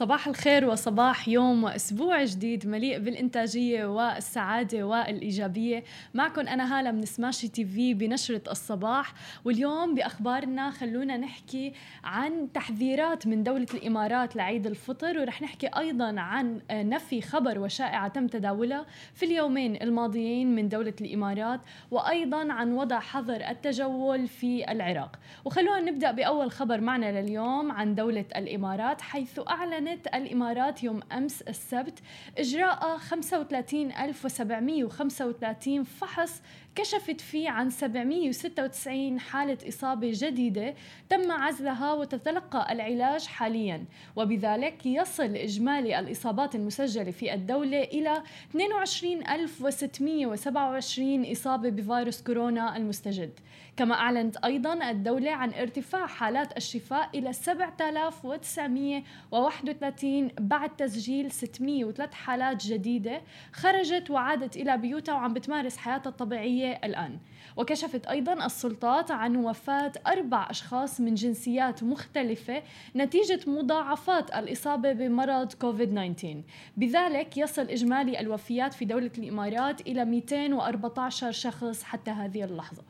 صباح 0.00 0.28
الخير 0.28 0.64
وصباح 0.68 1.28
يوم 1.28 1.64
وأسبوع 1.64 2.24
جديد 2.24 2.66
مليء 2.66 2.98
بالإنتاجية 2.98 3.84
والسعادة 3.84 4.82
والإيجابية. 4.84 5.84
معكم 6.14 6.48
أنا 6.48 6.78
هالة 6.78 6.90
من 6.90 7.04
سماشي 7.04 7.48
تي 7.48 7.64
في 7.64 7.94
بنشرة 7.94 8.50
الصباح. 8.50 9.14
واليوم 9.44 9.94
بأخبارنا 9.94 10.70
خلونا 10.70 11.16
نحكي 11.16 11.72
عن 12.04 12.52
تحذيرات 12.52 13.26
من 13.26 13.42
دولة 13.42 13.66
الإمارات 13.74 14.36
لعيد 14.36 14.66
الفطر 14.66 15.18
ورح 15.18 15.42
نحكي 15.42 15.66
أيضا 15.66 16.20
عن 16.20 16.60
نفي 16.70 17.22
خبر 17.22 17.58
وشائعة 17.58 18.08
تم 18.08 18.26
تداولها 18.26 18.86
في 19.14 19.26
اليومين 19.26 19.82
الماضيين 19.82 20.54
من 20.54 20.68
دولة 20.68 20.94
الإمارات 21.00 21.60
وأيضا 21.90 22.52
عن 22.52 22.72
وضع 22.72 23.00
حظر 23.00 23.48
التجول 23.50 24.28
في 24.28 24.72
العراق. 24.72 25.16
وخلونا 25.44 25.80
نبدأ 25.80 26.10
بأول 26.10 26.50
خبر 26.50 26.80
معنا 26.80 27.20
لليوم 27.20 27.72
عن 27.72 27.94
دولة 27.94 28.24
الإمارات 28.36 29.00
حيث 29.00 29.40
اعلن 29.48 29.89
أعلنت 29.90 30.06
الإمارات 30.06 30.82
يوم 30.84 31.00
أمس 31.12 31.42
السبت 31.42 31.98
إجراء 32.38 32.96
35735 32.98 35.84
فحص 35.84 36.42
كشفت 36.74 37.20
فيه 37.20 37.50
عن 37.50 37.70
796 37.70 39.20
حالة 39.20 39.58
إصابة 39.68 40.10
جديدة 40.14 40.74
تم 41.08 41.32
عزلها 41.32 41.92
وتتلقى 41.92 42.72
العلاج 42.72 43.26
حاليا. 43.26 43.84
وبذلك 44.16 44.86
يصل 44.86 45.36
إجمالي 45.36 45.98
الإصابات 45.98 46.54
المسجلة 46.54 47.10
في 47.10 47.34
الدولة 47.34 47.80
إلى 47.82 48.22
22627 48.54 51.32
إصابة 51.32 51.68
بفيروس 51.70 52.22
كورونا 52.22 52.76
المستجد. 52.76 53.30
كما 53.76 53.94
أعلنت 53.94 54.36
أيضا 54.36 54.90
الدولة 54.90 55.30
عن 55.30 55.52
ارتفاع 55.52 56.06
حالات 56.06 56.56
الشفاء 56.56 57.10
إلى 57.18 57.32
7931 59.72 60.48
بعد 60.48 60.76
تسجيل 60.76 61.30
603 61.30 62.14
حالات 62.14 62.66
جديدة 62.66 63.20
خرجت 63.52 64.10
وعادت 64.10 64.56
إلى 64.56 64.76
بيوتها 64.78 65.14
وعم 65.14 65.34
بتمارس 65.34 65.76
حياتها 65.76 66.10
الطبيعية 66.10 66.80
الآن 66.84 67.18
وكشفت 67.56 68.06
أيضا 68.06 68.46
السلطات 68.46 69.10
عن 69.10 69.36
وفاة 69.36 69.92
أربع 70.06 70.50
أشخاص 70.50 71.00
من 71.00 71.14
جنسيات 71.14 71.82
مختلفة 71.82 72.62
نتيجة 72.96 73.40
مضاعفات 73.46 74.34
الإصابة 74.34 74.92
بمرض 74.92 75.52
كوفيد-19 75.52 76.26
بذلك 76.76 77.36
يصل 77.36 77.62
إجمالي 77.62 78.20
الوفيات 78.20 78.74
في 78.74 78.84
دولة 78.84 79.10
الإمارات 79.18 79.80
إلى 79.80 80.04
214 80.04 81.30
شخص 81.30 81.82
حتى 81.82 82.10
هذه 82.10 82.44
اللحظة 82.44 82.82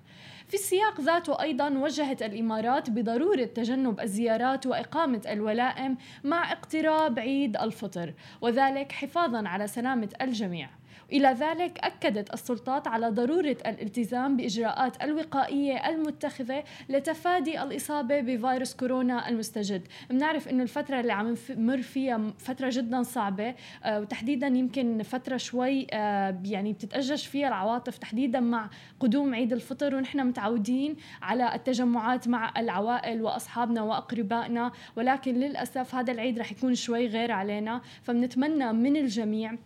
في 0.49 0.55
السياق 0.55 1.01
ذاته 1.01 1.43
أيضا 1.43 1.69
وجهت 1.69 2.23
الإمارات 2.23 2.91
بضرورة 2.91 3.45
تجنب 3.45 4.01
الزيارات 4.01 4.67
وإقامة 4.67 5.23
الولائم 5.29 5.97
مع 6.25 6.53
اقتراب 6.53 7.19
عيد 7.19 7.57
الفطر 7.57 8.15
وذلك 8.41 8.93
حفاظا 8.93 9.49
على 9.49 9.67
سلامة 9.67 10.09
الجميع. 10.23 10.80
إلى 11.13 11.29
ذلك 11.29 11.79
أكدت 11.79 12.35
السلطات 12.35 12.89
على 12.89 13.09
ضرورة 13.09 13.57
الالتزام 13.67 14.37
بإجراءات 14.37 15.03
الوقائية 15.03 15.89
المتخذة 15.89 16.65
لتفادي 16.89 17.63
الإصابة 17.63 18.21
بفيروس 18.21 18.75
كورونا 18.75 19.29
المستجد. 19.29 19.83
بنعرف 20.11 20.49
أنه 20.49 20.63
الفترة 20.63 21.01
اللي 21.01 21.13
عم 21.13 21.35
نمر 21.51 21.83
فيها 21.83 22.33
فترة 22.39 22.71
جدا 22.73 23.03
صعبة 23.03 23.55
آه، 23.85 24.01
وتحديدا 24.01 24.47
يمكن 24.47 25.03
فترة 25.03 25.37
شوي 25.37 25.87
آه، 25.93 26.41
يعني 26.45 26.73
بتتأجج 26.73 27.19
فيها 27.19 27.49
العواطف 27.49 27.99
تحديدا 27.99 28.41
مع 28.41 28.71
قدوم 29.01 29.35
عيد 29.35 29.53
الفطر 29.53 29.95
ونحن 29.95 30.27
متعودين 30.27 30.97
على 31.23 31.55
التجمعات 31.55 32.29
مع 32.29 32.53
العوائل 32.57 33.23
وأصحابنا 33.23 33.83
وأقربائنا 33.83 34.73
ولكن 34.97 35.35
للأسف 35.35 35.95
هذا 35.95 36.13
العيد 36.13 36.39
رح 36.39 36.53
يكون 36.53 36.75
شوي 36.75 37.07
غير 37.07 37.33
علينا. 37.33 37.81
فبنتمنى 38.03 38.73
من 38.73 38.97
الجميع 38.97 39.57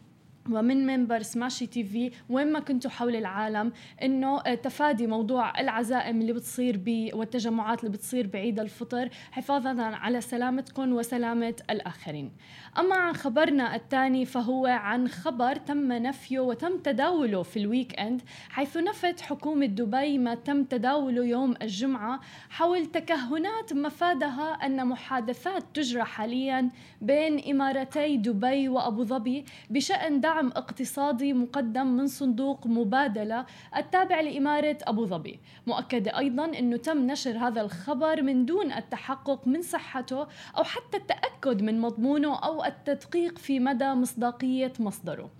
ومن 0.50 0.86
منبر 0.86 1.22
سماشي 1.22 1.66
تي 1.66 1.84
في 1.84 2.10
وين 2.28 2.52
ما 2.52 2.60
كنتوا 2.60 2.90
حول 2.90 3.16
العالم 3.16 3.72
إنه 4.02 4.40
آه، 4.40 4.55
تفادي 4.55 5.06
موضوع 5.06 5.60
العزائم 5.60 6.20
اللي 6.20 6.32
بتصير 6.32 6.80
ب 6.84 7.10
والتجمعات 7.14 7.80
اللي 7.80 7.90
بتصير 7.90 8.27
بعيد 8.27 8.60
الفطر 8.60 9.08
حفاظا 9.33 9.83
على 9.83 10.20
سلامتكم 10.20 10.92
وسلامة 10.92 11.54
الآخرين. 11.70 12.33
أما 12.78 12.96
عن 12.96 13.14
خبرنا 13.14 13.74
الثاني 13.77 14.24
فهو 14.24 14.66
عن 14.66 15.08
خبر 15.08 15.56
تم 15.56 15.92
نفيه 15.92 16.40
وتم 16.40 16.78
تداوله 16.78 17.42
في 17.42 17.58
ال 17.58 18.00
weekend 18.00 18.22
حيث 18.48 18.77
نفت 18.77 19.20
حكومة 19.20 19.66
دبي 19.66 20.18
ما 20.18 20.34
تم 20.34 20.64
تداوله 20.64 21.24
يوم 21.24 21.54
الجمعة 21.62 22.20
حول 22.50 22.86
تكهنات 22.86 23.72
مفادها 23.72 24.52
أن 24.52 24.86
محادثات 24.86 25.64
تجرى 25.74 26.04
حاليا 26.04 26.70
بين 27.00 27.50
امارتي 27.50 28.16
دبي 28.16 28.68
وأبو 28.68 29.04
ظبي 29.04 29.44
بشأن 29.70 30.20
دعم 30.20 30.33
دعم 30.34 30.48
اقتصادي 30.48 31.33
مقدم 31.33 31.86
من 31.86 32.06
صندوق 32.06 32.67
مبادلة 32.67 33.46
التابع 33.77 34.20
لإمارة 34.20 34.78
أبو 34.83 35.06
ظبي. 35.06 35.40
مؤكد 35.67 36.08
أيضا 36.08 36.45
أنه 36.45 36.77
تم 36.77 37.06
نشر 37.06 37.39
هذا 37.39 37.61
الخبر 37.61 38.22
من 38.22 38.46
دون 38.46 38.72
التحقق 38.72 39.48
من 39.48 39.62
صحته 39.62 40.27
أو 40.58 40.64
حتى 40.64 40.96
التأكد 40.96 41.62
من 41.62 41.80
مضمونه 41.80 42.39
أو 42.39 42.64
التدقيق 42.64 43.39
في 43.39 43.61
مدى 43.61 43.95
مصداقية 43.95 44.72
مصدره. 44.78 45.30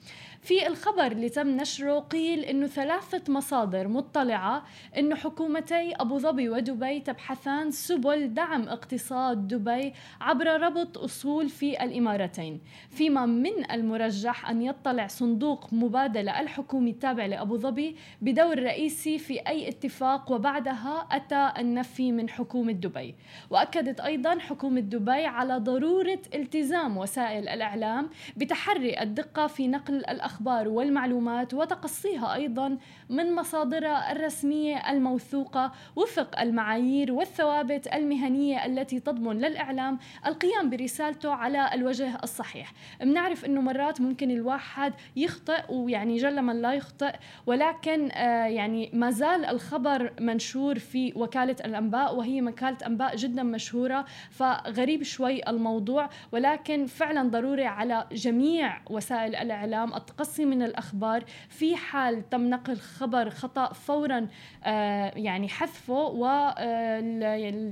في 0.45 0.67
الخبر 0.67 1.07
اللي 1.07 1.29
تم 1.29 1.49
نشره 1.49 1.99
قيل 1.99 2.45
إنه 2.45 2.67
ثلاثة 2.67 3.33
مصادر 3.33 3.89
مطلعة 3.89 4.65
انه 4.99 5.15
حكومتي 5.17 5.93
أبو 5.95 6.19
ظبي 6.19 6.49
ودبي 6.49 7.01
تبحثان 7.01 7.71
سبل 7.71 8.35
دعم 8.35 8.69
اقتصاد 8.69 9.49
دبي 9.49 9.93
عبر 10.21 10.47
ربط 10.61 10.99
أصول 10.99 11.49
في 11.49 11.85
الإمارتين. 11.85 12.61
فيما 12.91 13.27
من 13.27 13.71
المرجح 13.71 14.51
أن 14.51 14.63
يطلع 14.63 15.07
صندوق 15.07 15.73
مبادلة 15.73 16.41
الحكومي 16.41 16.91
التابع 16.91 17.27
لأبو 17.27 17.57
ظبي 17.57 17.97
بدور 18.21 18.59
رئيسي 18.59 19.19
في 19.19 19.39
أي 19.49 19.69
اتفاق 19.69 20.33
وبعدها 20.33 21.09
أتى 21.11 21.53
النفي 21.59 22.13
من 22.13 22.29
حكومة 22.29 22.73
دبي. 22.73 23.15
وأكدت 23.51 24.01
أيضا 24.01 24.39
حكومة 24.39 24.81
دبي 24.81 25.27
على 25.27 25.57
ضرورة 25.59 26.23
التزام 26.35 26.97
وسائل 26.97 27.49
الإعلام 27.49 28.11
بتحري 28.37 29.03
الدقة 29.03 29.47
في 29.47 29.69
نقل 29.69 29.95
الأخبار. 29.95 30.34
الأخبار 30.35 30.69
والمعلومات 30.69 31.55
وتقصيها 31.55 32.35
أيضا 32.35 32.79
من 33.09 33.35
مصادرها 33.35 34.13
الرسمية 34.13 34.91
الموثوقة 34.91 35.73
وفق 35.97 36.41
المعايير 36.41 37.13
والثوابت 37.13 37.87
المهنية 37.95 38.67
التي 38.67 39.01
تضمن 39.01 39.39
للإعلام 39.39 39.99
القيام 40.27 40.71
برسالته 40.71 41.31
على 41.31 41.75
الوجه 41.75 42.19
الصحيح. 42.23 42.73
بنعرف 43.01 43.45
أنه 43.45 43.61
مرات 43.61 44.01
ممكن 44.01 44.31
الواحد 44.31 44.93
يخطئ 45.17 45.63
ويعني 45.69 46.17
جل 46.17 46.43
من 46.43 46.63
لا 46.63 46.73
يخطئ 46.73 47.13
ولكن 47.47 48.11
آه 48.13 48.47
يعني 48.47 48.91
ما 48.93 49.11
زال 49.11 49.45
الخبر 49.45 50.13
منشور 50.21 50.79
في 50.79 51.13
وكالة 51.17 51.57
الأنباء 51.65 52.17
وهي 52.17 52.43
وكالة 52.43 52.87
أنباء 52.87 53.17
جدا 53.17 53.43
مشهورة 53.43 54.05
فغريب 54.31 55.03
شوي 55.03 55.49
الموضوع 55.49 56.11
ولكن 56.33 56.87
فعلا 56.87 57.29
ضروري 57.29 57.67
على 57.67 58.07
جميع 58.13 58.81
وسائل 58.91 59.37
الإعلام 59.37 59.95
التقصي 59.95 60.24
التقصي 60.25 60.45
من 60.45 60.63
الأخبار 60.63 61.25
في 61.49 61.77
حال 61.77 62.29
تم 62.31 62.51
نقل 62.51 62.77
خبر 62.77 63.31
خطأ 63.31 63.73
فورا 63.73 64.27
آه، 64.65 65.13
يعني 65.17 65.49
حذفه 65.49 65.95
و 65.95 66.27
آه، 66.59 67.01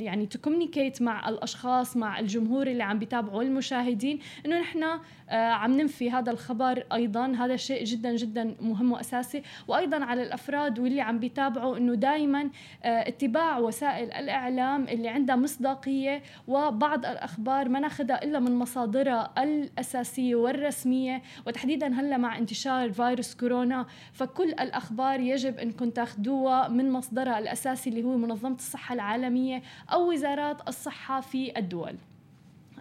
يعني 0.01 0.27
تكومينيكيت 0.27 1.03
مع 1.03 1.29
الأشخاص 1.29 1.97
مع 1.97 2.19
الجمهور 2.19 2.67
اللي 2.67 2.83
عم 2.83 2.99
بيتابعوا 2.99 3.43
المشاهدين 3.43 4.19
إنه 4.47 4.61
نحن 4.61 4.83
آه، 4.83 5.51
عم 5.51 5.73
ننفي 5.73 6.11
هذا 6.11 6.31
الخبر 6.33 6.85
أيضا. 6.93 7.27
هذا 7.27 7.57
شيء 7.57 7.85
جدا 7.85 8.17
جدا 8.17 8.55
مهم 8.61 8.93
وأساسي. 8.93 9.43
وأيضا 9.69 10.05
على 10.05 10.23
الأفراد 10.23 10.79
واللي 10.79 11.01
عم 11.01 11.19
بيتابعوا 11.19 11.77
إنه 11.77 11.95
دائما 11.95 12.51
اتباع 12.83 13.59
وسائل 13.59 14.13
الإعلام 14.13 14.85
اللي 14.89 15.09
عندها 15.09 15.37
مصداقية 15.37 16.23
وبعض 16.49 17.07
الأخبار 17.07 17.69
ما 17.69 17.81
ناخذها 17.81 18.25
إلا 18.25 18.41
من 18.41 18.57
مصادرها 18.57 19.33
الأساسية 19.39 20.35
والرسمية. 20.35 21.23
وتحديدا 21.47 21.95
هلأ 21.95 22.17
مع 22.17 22.32
انتشار 22.39 22.93
فيروس 22.93 23.35
كورونا 23.35 23.87
فكل 24.13 24.49
الأخبار 24.49 25.21
يجب 25.21 25.59
أنكم 25.59 25.91
تاخذوها 25.91 26.69
من 26.69 26.91
مصدرها 26.91 27.39
الأساسي 27.39 27.91
اللي 27.91 28.05
هو 28.05 28.17
منظمة 28.17 28.55
الصحة 28.55 28.95
العالمية 28.95 29.63
أو 29.93 30.13
وزارات 30.13 30.69
الصحة 30.69 31.21
في 31.21 31.59
الدول. 31.59 31.97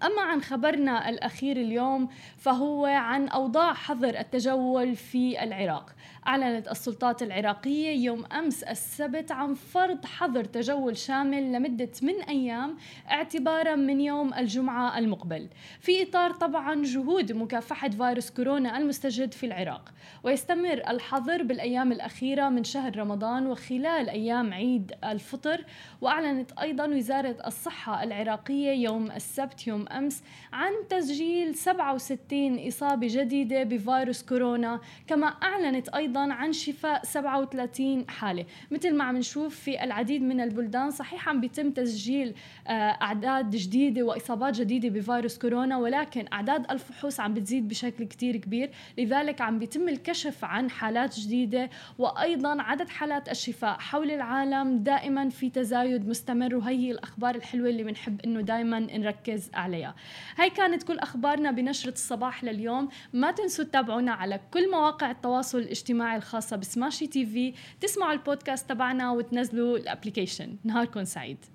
أما 0.04 0.22
عن 0.22 0.42
خبرنا 0.42 1.10
الأخير 1.10 1.58
اليوم 1.58 2.10
فهو 2.38 2.86
عن 2.86 3.28
أوضاع 3.28 3.74
حظر 3.74 4.20
التجول 4.20 4.96
في 4.96 5.44
العراق. 5.44 5.96
أعلنت 6.28 6.68
السلطات 6.68 7.24
العراقية 7.24 8.06
يوم 8.06 8.26
أمس 8.26 8.64
السبت 8.64 9.32
عن 9.32 9.54
فرض 9.54 10.06
حظر 10.06 10.44
تجول 10.44 10.98
شامل 10.98 11.52
لمدة 11.52 11.92
من 12.02 12.22
أيام 12.22 12.78
اعتبارا 13.12 13.76
من 13.76 14.02
يوم 14.02 14.34
الجمعة 14.34 14.98
المقبل 14.98 15.48
في 15.80 16.04
إطار 16.04 16.32
طبعا 16.32 16.84
جهود 16.84 17.32
مكافحة 17.32 17.90
فيروس 17.90 18.32
كورونا 18.32 18.78
المستجد 18.78 19.34
في 19.34 19.46
العراق. 19.46 19.90
ويستمر 20.24 20.82
الحظر 20.90 21.44
بالأيام 21.44 21.92
الأخيرة 21.92 22.50
من 22.50 22.64
شهر 22.64 22.98
رمضان 22.98 23.48
وخلال 23.48 24.10
أيام 24.10 24.54
عيد 24.54 24.92
الفطر. 25.04 25.66
وأعلنت 26.02 26.52
أيضا 26.52 26.86
وزارة 26.88 27.38
الصحة 27.48 28.04
العراقية 28.04 28.72
يوم 28.72 29.12
السبت 29.12 29.68
يوم 29.68 29.86
أمس 29.98 30.24
عن 30.54 30.72
تسجيل 30.90 31.56
67 31.56 32.68
إصابة 32.68 33.08
جديدة 33.10 33.64
بفيروس 33.64 34.24
كورونا 34.24 34.80
كما 35.08 35.28
أعلنت 35.28 35.90
أيضا 35.90 36.34
عن 36.34 36.54
شفاء 36.54 37.04
37 37.04 38.10
حالة. 38.10 38.46
مثل 38.72 38.96
ما 38.96 39.04
عم 39.04 39.18
نشوف 39.18 39.56
في 39.56 39.84
العديد 39.84 40.22
من 40.22 40.42
البلدان 40.42 40.92
صحيح 40.92 41.30
عم 41.30 41.42
بيتم 41.42 41.72
تسجيل 41.72 42.34
آه، 42.68 42.72
أعداد 42.72 43.50
جديدة 43.50 44.04
وإصابات 44.04 44.56
جديدة 44.56 44.90
بفيروس 44.90 45.38
كورونا 45.38 45.78
ولكن 45.78 46.26
أعداد 46.34 46.72
الفحوص 46.72 47.20
عم 47.20 47.34
بتزيد 47.34 47.68
بشكل 47.68 48.04
كتير 48.04 48.38
كبير. 48.38 48.70
لذلك 48.98 49.42
عم 49.42 49.60
بيتم 49.60 49.90
الكشف 49.90 50.46
عن 50.46 50.70
حالات 50.70 51.20
جديدة 51.20 51.70
وأيضا 51.98 52.62
عدد 52.62 52.90
حالات 52.90 53.30
الشفاء 53.30 53.78
حول 53.80 54.12
العالم 54.12 54.78
دائما 54.84 55.30
في 55.30 55.50
تزايد 55.50 56.10
مستمر. 56.10 56.56
وهي 56.56 56.92
الأخبار 56.92 57.36
الحلوة 57.36 57.70
اللي 57.70 57.84
بنحب 57.84 58.22
إنه 58.22 58.42
دائما 58.42 58.80
نركز 58.80 59.50
عليها 59.86 59.96
هاي 60.38 60.50
كانت 60.50 60.84
كل 60.84 61.00
أخبارنا 61.00 61.52
بنشرة 61.52 61.92
الصباح 61.92 62.44
لليوم. 62.44 62.90
ما 63.14 63.32
تنسوا 63.32 63.66
تتابعونا 63.66 64.12
على 64.12 64.40
كل 64.52 64.72
مواقع 64.72 65.12
التواصل 65.12 65.58
الاجتماعي 65.58 66.18
الخاصة 66.18 66.58
بسماشي 66.58 67.08
تي 67.08 67.26
في. 67.26 67.54
تسمعوا 67.82 68.14
البودكاست 68.14 68.70
تبعنا 68.70 69.12
وتنزلوا 69.12 69.78
ال 69.78 69.84
application. 69.84 70.58
نهاركم 70.64 71.04
سعيد. 71.04 71.46